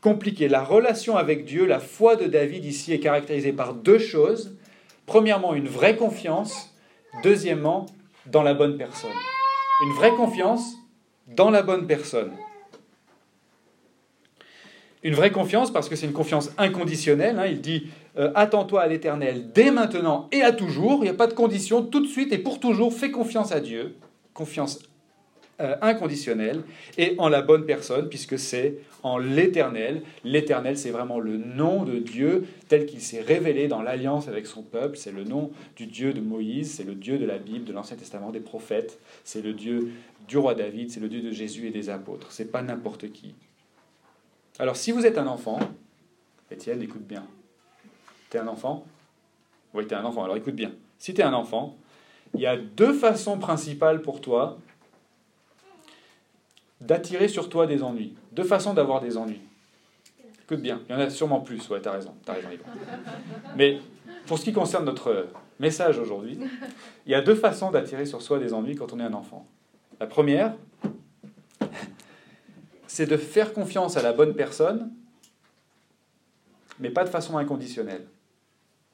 [0.00, 0.48] compliquée.
[0.48, 4.56] La relation avec Dieu, la foi de David ici est caractérisée par deux choses.
[5.04, 6.74] Premièrement, une vraie confiance.
[7.22, 7.84] Deuxièmement,
[8.24, 9.10] dans la bonne personne.
[9.84, 10.78] Une vraie confiance
[11.28, 12.32] dans la bonne personne.
[15.02, 17.38] Une vraie confiance parce que c'est une confiance inconditionnelle.
[17.38, 17.46] Hein.
[17.46, 21.00] Il dit euh, Attends-toi à l'éternel dès maintenant et à toujours.
[21.00, 21.82] Il n'y a pas de condition.
[21.82, 23.96] Tout de suite et pour toujours, fais confiance à Dieu.
[24.32, 24.78] Confiance
[25.60, 26.62] euh, inconditionnelle
[26.98, 30.02] et en la bonne personne puisque c'est en l'éternel.
[30.24, 34.62] L'éternel, c'est vraiment le nom de Dieu tel qu'il s'est révélé dans l'alliance avec son
[34.62, 34.96] peuple.
[34.96, 37.96] C'est le nom du Dieu de Moïse, c'est le Dieu de la Bible, de l'Ancien
[37.96, 38.98] Testament, des prophètes.
[39.24, 39.92] C'est le Dieu
[40.28, 42.30] du roi David, c'est le Dieu de Jésus et des apôtres.
[42.30, 43.34] C'est pas n'importe qui.
[44.58, 45.58] Alors si vous êtes un enfant,
[46.50, 47.24] Étienne, écoute bien.
[48.30, 48.84] Tu es un enfant?
[49.74, 50.72] Oui, tu es un enfant, alors écoute bien.
[50.98, 51.76] Si tu es un enfant,
[52.34, 54.58] il y a deux façons principales pour toi
[56.80, 58.14] d'attirer sur toi des ennuis.
[58.32, 59.40] Deux façons d'avoir des ennuis.
[60.42, 62.48] Écoute bien, il y en a sûrement plus, ouais, t'as raison, raison,
[63.56, 63.80] Mais
[64.26, 66.38] pour ce qui concerne notre message aujourd'hui,
[67.06, 69.46] il y a deux façons d'attirer sur soi des ennuis quand on est un enfant.
[70.02, 70.56] La première,
[72.88, 74.92] c'est de faire confiance à la bonne personne,
[76.80, 78.08] mais pas de façon inconditionnelle.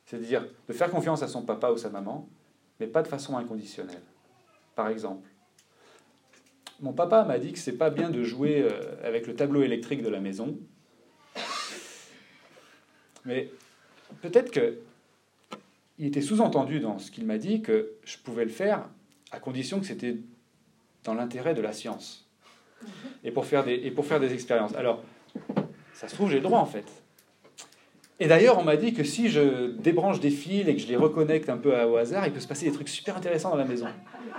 [0.04, 2.28] C'est-à-dire de faire confiance à son papa ou sa maman,
[2.78, 4.02] mais pas de façon inconditionnelle.
[4.74, 5.26] Par exemple,
[6.78, 10.02] mon papa m'a dit que c'est pas bien de jouer euh, avec le tableau électrique
[10.02, 10.58] de la maison.
[13.24, 13.50] Mais
[14.20, 14.78] peut-être que
[15.98, 18.90] il était sous-entendu dans ce qu'il m'a dit que je pouvais le faire
[19.30, 20.18] à condition que c'était
[21.04, 22.28] dans l'intérêt de la science
[23.24, 24.74] et pour faire des, et pour faire des expériences.
[24.74, 25.02] Alors,
[25.92, 26.86] ça se trouve, j'ai le droit en fait.
[28.20, 30.96] Et d'ailleurs, on m'a dit que si je débranche des fils et que je les
[30.96, 33.64] reconnecte un peu au hasard, il peut se passer des trucs super intéressants dans la
[33.64, 33.86] maison.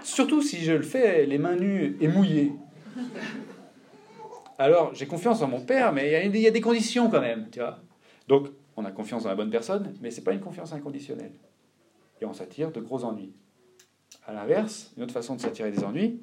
[0.03, 2.51] Surtout si je le fais les mains nues et mouillées.
[4.57, 7.59] Alors, j'ai confiance en mon père, mais il y, a des conditions quand même, tu
[7.59, 7.79] vois.
[8.27, 11.31] Donc, on a confiance dans la bonne personne, mais ce n'est pas une confiance inconditionnelle.
[12.19, 13.33] Et on s'attire de gros ennuis.
[14.29, 16.19] À l'inverse, une autre façon de s'attirer des ennuis,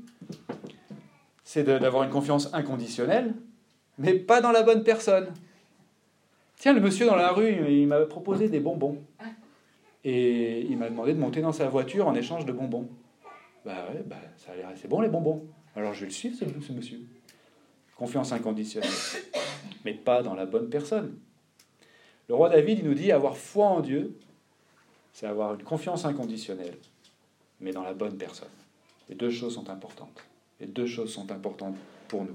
[1.43, 3.35] c'est d'avoir une confiance inconditionnelle,
[3.99, 5.35] mais pas dans la bonne personne.
[6.55, 9.03] Tiens, le monsieur dans la rue, il m'a proposé des bonbons.
[10.05, 12.89] Et il m'a demandé de monter dans sa voiture en échange de bonbons.
[13.65, 15.45] Bah ouais, bah, ça a l'air assez bon les bonbons.
[15.75, 17.01] Alors je vais le suivre, ce, monsieur.
[17.97, 18.89] Confiance inconditionnelle.
[19.85, 21.19] Mais pas dans la bonne personne.
[22.29, 24.17] Le roi David, il nous dit avoir foi en Dieu,
[25.13, 26.77] c'est avoir une confiance inconditionnelle,
[27.61, 28.49] mais dans la bonne personne.
[29.09, 30.25] Les deux choses sont importantes.
[30.61, 31.77] Les deux choses sont importantes
[32.09, 32.35] pour nous.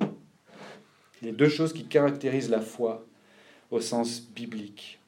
[1.22, 3.06] Les deux choses qui caractérisent la foi
[3.70, 5.00] au sens biblique.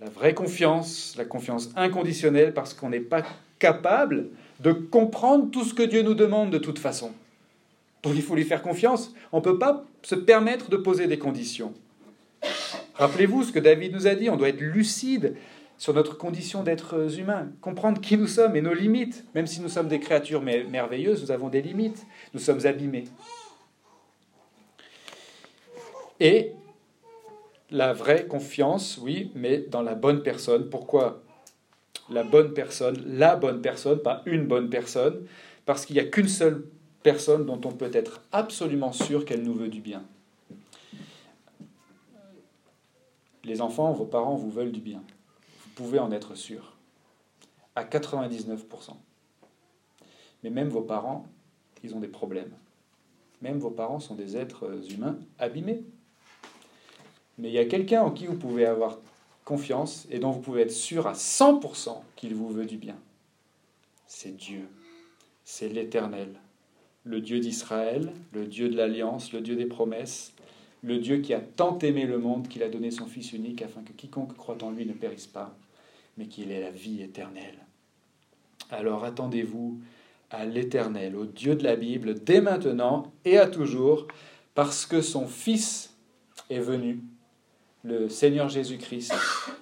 [0.00, 3.22] La vraie confiance, la confiance inconditionnelle parce qu'on n'est pas
[3.58, 4.28] capable
[4.60, 7.12] de comprendre tout ce que Dieu nous demande de toute façon.
[8.02, 9.14] Donc il faut lui faire confiance.
[9.32, 11.72] On ne peut pas se permettre de poser des conditions.
[12.94, 15.36] Rappelez-vous ce que David nous a dit, on doit être lucide
[15.84, 19.22] sur notre condition d'être humain, comprendre qui nous sommes et nos limites.
[19.34, 23.04] Même si nous sommes des créatures merveilleuses, nous avons des limites, nous sommes abîmés.
[26.20, 26.52] Et
[27.70, 30.70] la vraie confiance, oui, mais dans la bonne personne.
[30.70, 31.22] Pourquoi
[32.08, 35.26] la bonne personne La bonne personne, pas une bonne personne,
[35.66, 36.64] parce qu'il n'y a qu'une seule
[37.02, 40.02] personne dont on peut être absolument sûr qu'elle nous veut du bien.
[43.44, 45.02] Les enfants, vos parents vous veulent du bien.
[45.74, 46.76] Vous pouvez en être sûr.
[47.74, 48.96] À 99%.
[50.44, 51.26] Mais même vos parents,
[51.82, 52.54] ils ont des problèmes.
[53.42, 55.82] Même vos parents sont des êtres humains abîmés.
[57.38, 58.98] Mais il y a quelqu'un en qui vous pouvez avoir
[59.44, 62.96] confiance et dont vous pouvez être sûr à 100% qu'il vous veut du bien.
[64.06, 64.68] C'est Dieu.
[65.44, 66.36] C'est l'Éternel.
[67.02, 70.34] Le Dieu d'Israël, le Dieu de l'Alliance, le Dieu des promesses,
[70.84, 73.82] le Dieu qui a tant aimé le monde qu'il a donné son Fils unique afin
[73.82, 75.54] que quiconque croit en lui ne périsse pas,
[76.16, 77.58] mais qu'il ait la vie éternelle.
[78.70, 79.80] Alors attendez-vous
[80.30, 84.06] à l'Éternel, au Dieu de la Bible, dès maintenant et à toujours,
[84.54, 85.94] parce que son Fils
[86.50, 87.00] est venu
[87.84, 89.12] le Seigneur Jésus-Christ.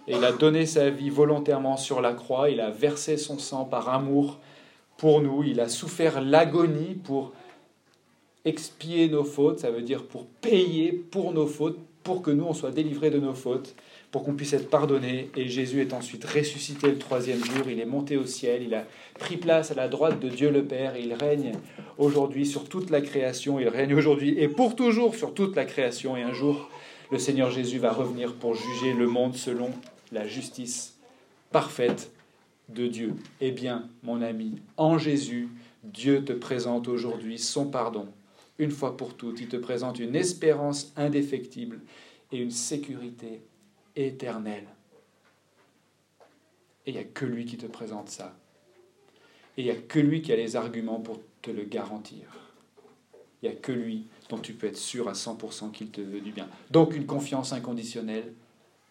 [0.06, 3.64] Et il a donné sa vie volontairement sur la croix, il a versé son sang
[3.64, 4.38] par amour
[4.96, 7.32] pour nous, il a souffert l'agonie pour
[8.44, 12.54] expier nos fautes, ça veut dire pour payer pour nos fautes, pour que nous on
[12.54, 13.74] soit délivrés de nos fautes,
[14.10, 15.30] pour qu'on puisse être pardonné.
[15.36, 18.84] Et Jésus est ensuite ressuscité le troisième jour, il est monté au ciel, il a
[19.18, 21.52] pris place à la droite de Dieu le Père, et il règne
[21.98, 26.16] aujourd'hui sur toute la création, il règne aujourd'hui et pour toujours sur toute la création,
[26.16, 26.68] et un jour
[27.10, 29.70] le Seigneur Jésus va revenir pour juger le monde selon
[30.12, 30.98] la justice
[31.50, 32.10] parfaite
[32.68, 33.14] de Dieu.
[33.40, 35.48] Eh bien, mon ami, en Jésus,
[35.84, 38.06] Dieu te présente aujourd'hui son pardon.
[38.58, 41.80] Une fois pour toutes, il te présente une espérance indéfectible
[42.30, 43.42] et une sécurité
[43.96, 44.66] éternelle.
[46.86, 48.36] Et il n'y a que lui qui te présente ça.
[49.56, 52.26] Et il n'y a que lui qui a les arguments pour te le garantir.
[53.42, 56.20] Il n'y a que lui dont tu peux être sûr à 100% qu'il te veut
[56.20, 56.48] du bien.
[56.70, 58.32] Donc une confiance inconditionnelle,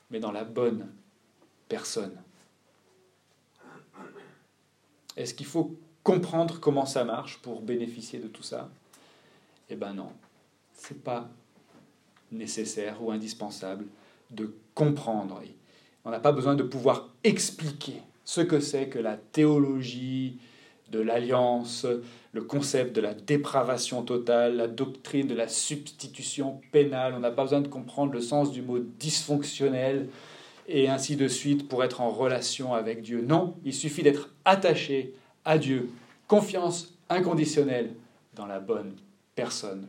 [0.09, 0.89] mais dans la bonne
[1.69, 2.15] personne.
[5.15, 8.69] Est-ce qu'il faut comprendre comment ça marche pour bénéficier de tout ça?
[9.71, 10.09] Eh bien non,
[10.73, 11.29] ce n'est pas
[12.29, 13.85] nécessaire ou indispensable
[14.29, 15.41] de comprendre.
[16.03, 20.39] On n'a pas besoin de pouvoir expliquer ce que c'est que la théologie
[20.91, 21.87] de l'alliance,
[22.33, 27.13] le concept de la dépravation totale, la doctrine de la substitution pénale.
[27.15, 30.09] On n'a pas besoin de comprendre le sens du mot dysfonctionnel
[30.67, 33.21] et ainsi de suite pour être en relation avec Dieu.
[33.21, 35.13] Non, il suffit d'être attaché
[35.45, 35.89] à Dieu.
[36.27, 37.93] Confiance inconditionnelle
[38.35, 38.95] dans la bonne
[39.35, 39.87] personne.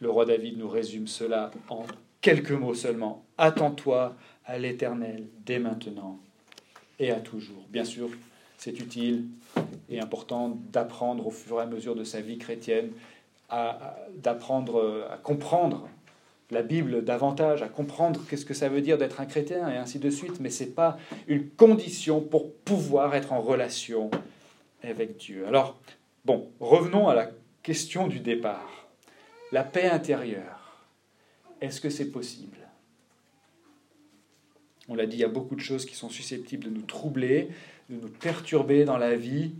[0.00, 1.84] Le roi David nous résume cela en
[2.20, 3.24] quelques mots seulement.
[3.38, 6.18] Attends-toi à l'Éternel dès maintenant
[6.98, 7.64] et à toujours.
[7.68, 8.08] Bien sûr,
[8.58, 9.26] c'est utile
[9.88, 12.90] et important d'apprendre au fur et à mesure de sa vie chrétienne,
[14.16, 15.88] d'apprendre à comprendre
[16.50, 19.98] la Bible davantage, à comprendre qu'est-ce que ça veut dire d'être un chrétien et ainsi
[19.98, 24.10] de suite, mais ce n'est pas une condition pour pouvoir être en relation
[24.82, 25.46] avec Dieu.
[25.46, 25.78] Alors,
[26.24, 27.30] bon, revenons à la
[27.62, 28.88] question du départ.
[29.52, 30.86] La paix intérieure,
[31.60, 32.56] est-ce que c'est possible?
[34.88, 37.50] On l'a dit, il y a beaucoup de choses qui sont susceptibles de nous troubler,
[37.90, 39.52] de nous perturber dans la vie.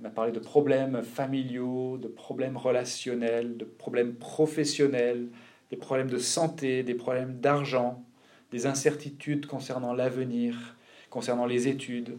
[0.00, 5.28] On a parlé de problèmes familiaux, de problèmes relationnels, de problèmes professionnels,
[5.70, 8.04] des problèmes de santé, des problèmes d'argent,
[8.50, 10.76] des incertitudes concernant l'avenir,
[11.08, 12.18] concernant les études,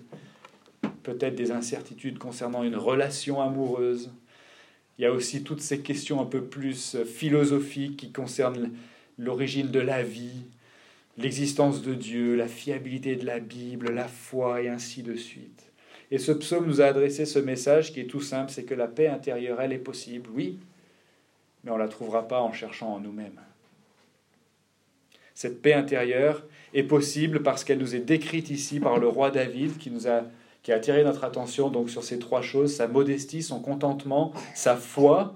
[1.03, 4.11] peut-être des incertitudes concernant une relation amoureuse.
[4.97, 8.71] Il y a aussi toutes ces questions un peu plus philosophiques qui concernent
[9.17, 10.45] l'origine de la vie,
[11.17, 15.71] l'existence de Dieu, la fiabilité de la Bible, la foi et ainsi de suite.
[16.11, 18.87] Et ce psaume nous a adressé ce message qui est tout simple, c'est que la
[18.87, 20.59] paix intérieure, elle est possible, oui,
[21.63, 23.39] mais on ne la trouvera pas en cherchant en nous-mêmes.
[25.33, 29.77] Cette paix intérieure est possible parce qu'elle nous est décrite ici par le roi David
[29.77, 30.23] qui nous a
[30.63, 34.75] qui a attiré notre attention donc sur ces trois choses sa modestie, son contentement, sa
[34.75, 35.35] foi.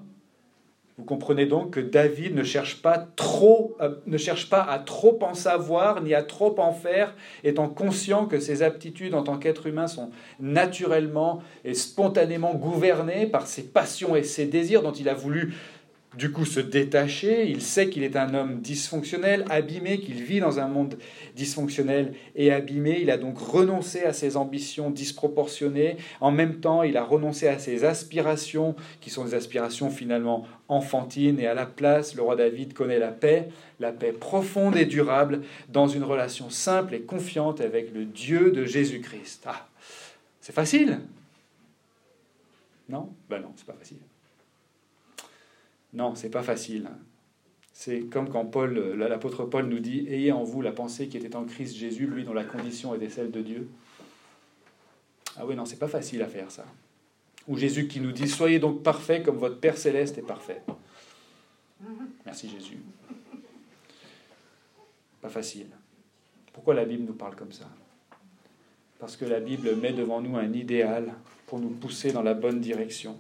[0.98, 5.20] Vous comprenez donc que David ne cherche pas trop, euh, ne cherche pas à trop
[5.22, 7.14] en savoir ni à trop en faire,
[7.44, 10.10] étant conscient que ses aptitudes en tant qu'être humain sont
[10.40, 15.54] naturellement et spontanément gouvernées par ses passions et ses désirs dont il a voulu
[16.18, 20.60] du coup se détacher, il sait qu'il est un homme dysfonctionnel, abîmé, qu'il vit dans
[20.60, 20.98] un monde
[21.36, 26.98] dysfonctionnel et abîmé, il a donc renoncé à ses ambitions disproportionnées, en même temps il
[26.98, 32.16] a renoncé à ses aspirations, qui sont des aspirations finalement enfantines, et à la place,
[32.16, 33.50] le roi David connaît la paix,
[33.80, 38.66] la paix profonde et durable, dans une relation simple et confiante avec le Dieu de
[38.66, 39.44] Jésus-Christ.
[39.46, 39.68] Ah,
[40.42, 41.00] c'est facile?
[42.90, 43.10] Non?
[43.30, 43.98] Ben non, c'est pas facile.
[45.98, 46.88] Non, c'est pas facile.
[47.74, 51.36] C'est comme quand Paul, l'apôtre Paul nous dit Ayez en vous la pensée qui était
[51.36, 53.68] en Christ Jésus, lui dont la condition était celle de Dieu.
[55.38, 56.66] Ah oui, non, c'est pas facile à faire ça.
[57.48, 60.62] Ou Jésus qui nous dit Soyez donc parfaits comme votre Père céleste est parfait.
[62.28, 62.78] Merci Jésus.
[65.20, 65.68] Pas facile.
[66.54, 67.68] Pourquoi la Bible nous parle comme ça?
[69.00, 71.14] Parce que la Bible met devant nous un idéal
[71.48, 73.20] pour nous pousser dans la bonne direction.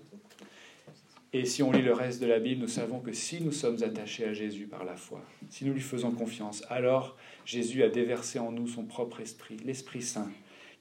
[1.33, 3.83] Et si on lit le reste de la Bible, nous savons que si nous sommes
[3.83, 8.39] attachés à Jésus par la foi, si nous lui faisons confiance, alors Jésus a déversé
[8.39, 10.29] en nous son propre esprit, l'Esprit Saint,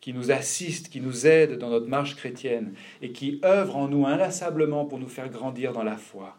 [0.01, 4.07] qui nous assiste, qui nous aide dans notre marche chrétienne et qui œuvre en nous
[4.07, 6.37] inlassablement pour nous faire grandir dans la foi.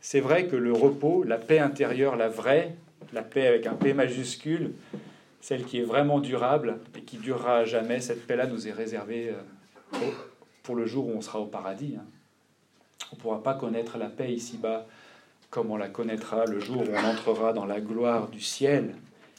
[0.00, 2.74] C'est vrai que le repos, la paix intérieure, la vraie,
[3.12, 4.72] la paix avec un P majuscule,
[5.42, 9.30] celle qui est vraiment durable et qui durera à jamais, cette paix-là nous est réservée
[9.92, 10.10] euh,
[10.62, 11.96] pour le jour où on sera au paradis.
[13.12, 14.86] On ne pourra pas connaître la paix ici-bas
[15.50, 18.94] comme on la connaîtra le jour où on entrera dans la gloire du ciel.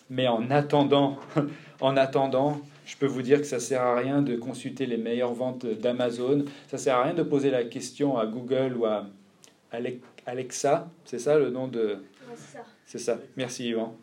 [0.09, 1.17] Mais en attendant,
[1.79, 4.97] en attendant, je peux vous dire que ça ne sert à rien de consulter les
[4.97, 6.43] meilleures ventes d'Amazon.
[6.67, 9.05] Ça ne sert à rien de poser la question à Google ou à
[10.25, 10.89] Alexa.
[11.05, 11.99] C'est ça le nom de.
[12.85, 13.17] C'est ça.
[13.37, 13.95] Merci Yvan.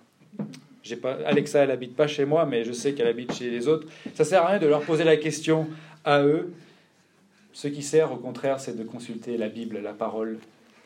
[0.82, 3.68] J'ai pas, Alexa, elle habite pas chez moi, mais je sais qu'elle habite chez les
[3.68, 3.86] autres.
[4.14, 5.66] Ça sert à rien de leur poser la question
[6.04, 6.54] à eux.
[7.58, 10.38] Ce qui sert, au contraire, c'est de consulter la Bible, la parole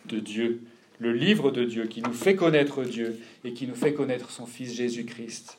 [0.07, 0.63] de Dieu,
[1.01, 4.47] le livre de Dieu qui nous fait connaître Dieu et qui nous fait connaître son
[4.47, 5.59] Fils Jésus-Christ.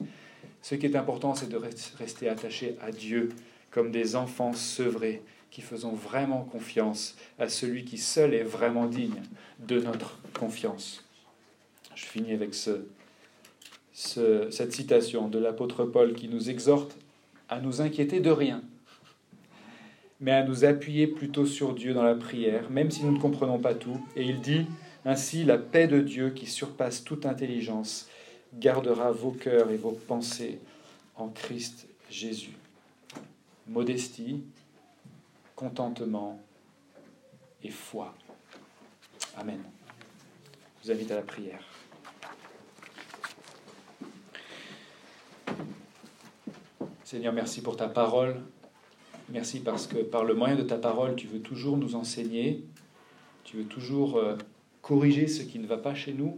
[0.63, 1.61] Ce qui est important, c'est de
[1.99, 3.29] rester attaché à Dieu
[3.69, 9.21] comme des enfants sevrés qui faisons vraiment confiance à celui qui seul est vraiment digne
[9.59, 11.05] de notre confiance.
[11.93, 12.87] Je finis avec ce,
[13.93, 16.97] cette citation de l'apôtre Paul qui nous exhorte
[17.49, 18.63] à nous inquiéter de rien
[20.19, 23.59] mais à nous appuyer plutôt sur Dieu dans la prière, même si nous ne comprenons
[23.59, 23.99] pas tout.
[24.15, 24.65] Et il dit,
[25.05, 28.07] ainsi la paix de Dieu qui surpasse toute intelligence
[28.53, 30.59] gardera vos cœurs et vos pensées
[31.15, 32.55] en Christ Jésus.
[33.67, 34.43] Modestie,
[35.55, 36.39] contentement
[37.63, 38.13] et foi.
[39.37, 39.61] Amen.
[40.81, 41.63] Je vous invite à la prière.
[47.03, 48.41] Seigneur, merci pour ta parole.
[49.29, 52.63] Merci parce que par le moyen de ta parole, tu veux toujours nous enseigner,
[53.43, 54.35] tu veux toujours euh,
[54.81, 56.37] corriger ce qui ne va pas chez nous,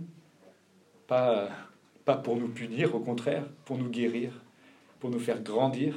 [1.07, 1.49] pas,
[2.05, 4.31] pas pour nous punir, au contraire, pour nous guérir,
[4.99, 5.95] pour nous faire grandir,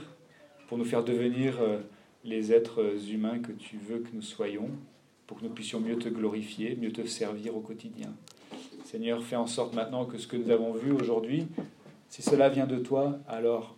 [0.66, 1.78] pour nous faire devenir euh,
[2.24, 4.70] les êtres humains que tu veux que nous soyons,
[5.26, 8.14] pour que nous puissions mieux te glorifier, mieux te servir au quotidien.
[8.84, 11.47] Seigneur, fais en sorte maintenant que ce que nous avons vu aujourd'hui,
[12.09, 13.76] si cela vient de toi, alors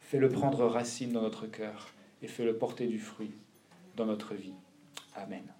[0.00, 1.88] fais-le prendre racine dans notre cœur
[2.22, 3.32] et fais-le porter du fruit
[3.96, 4.54] dans notre vie.
[5.14, 5.52] Amen.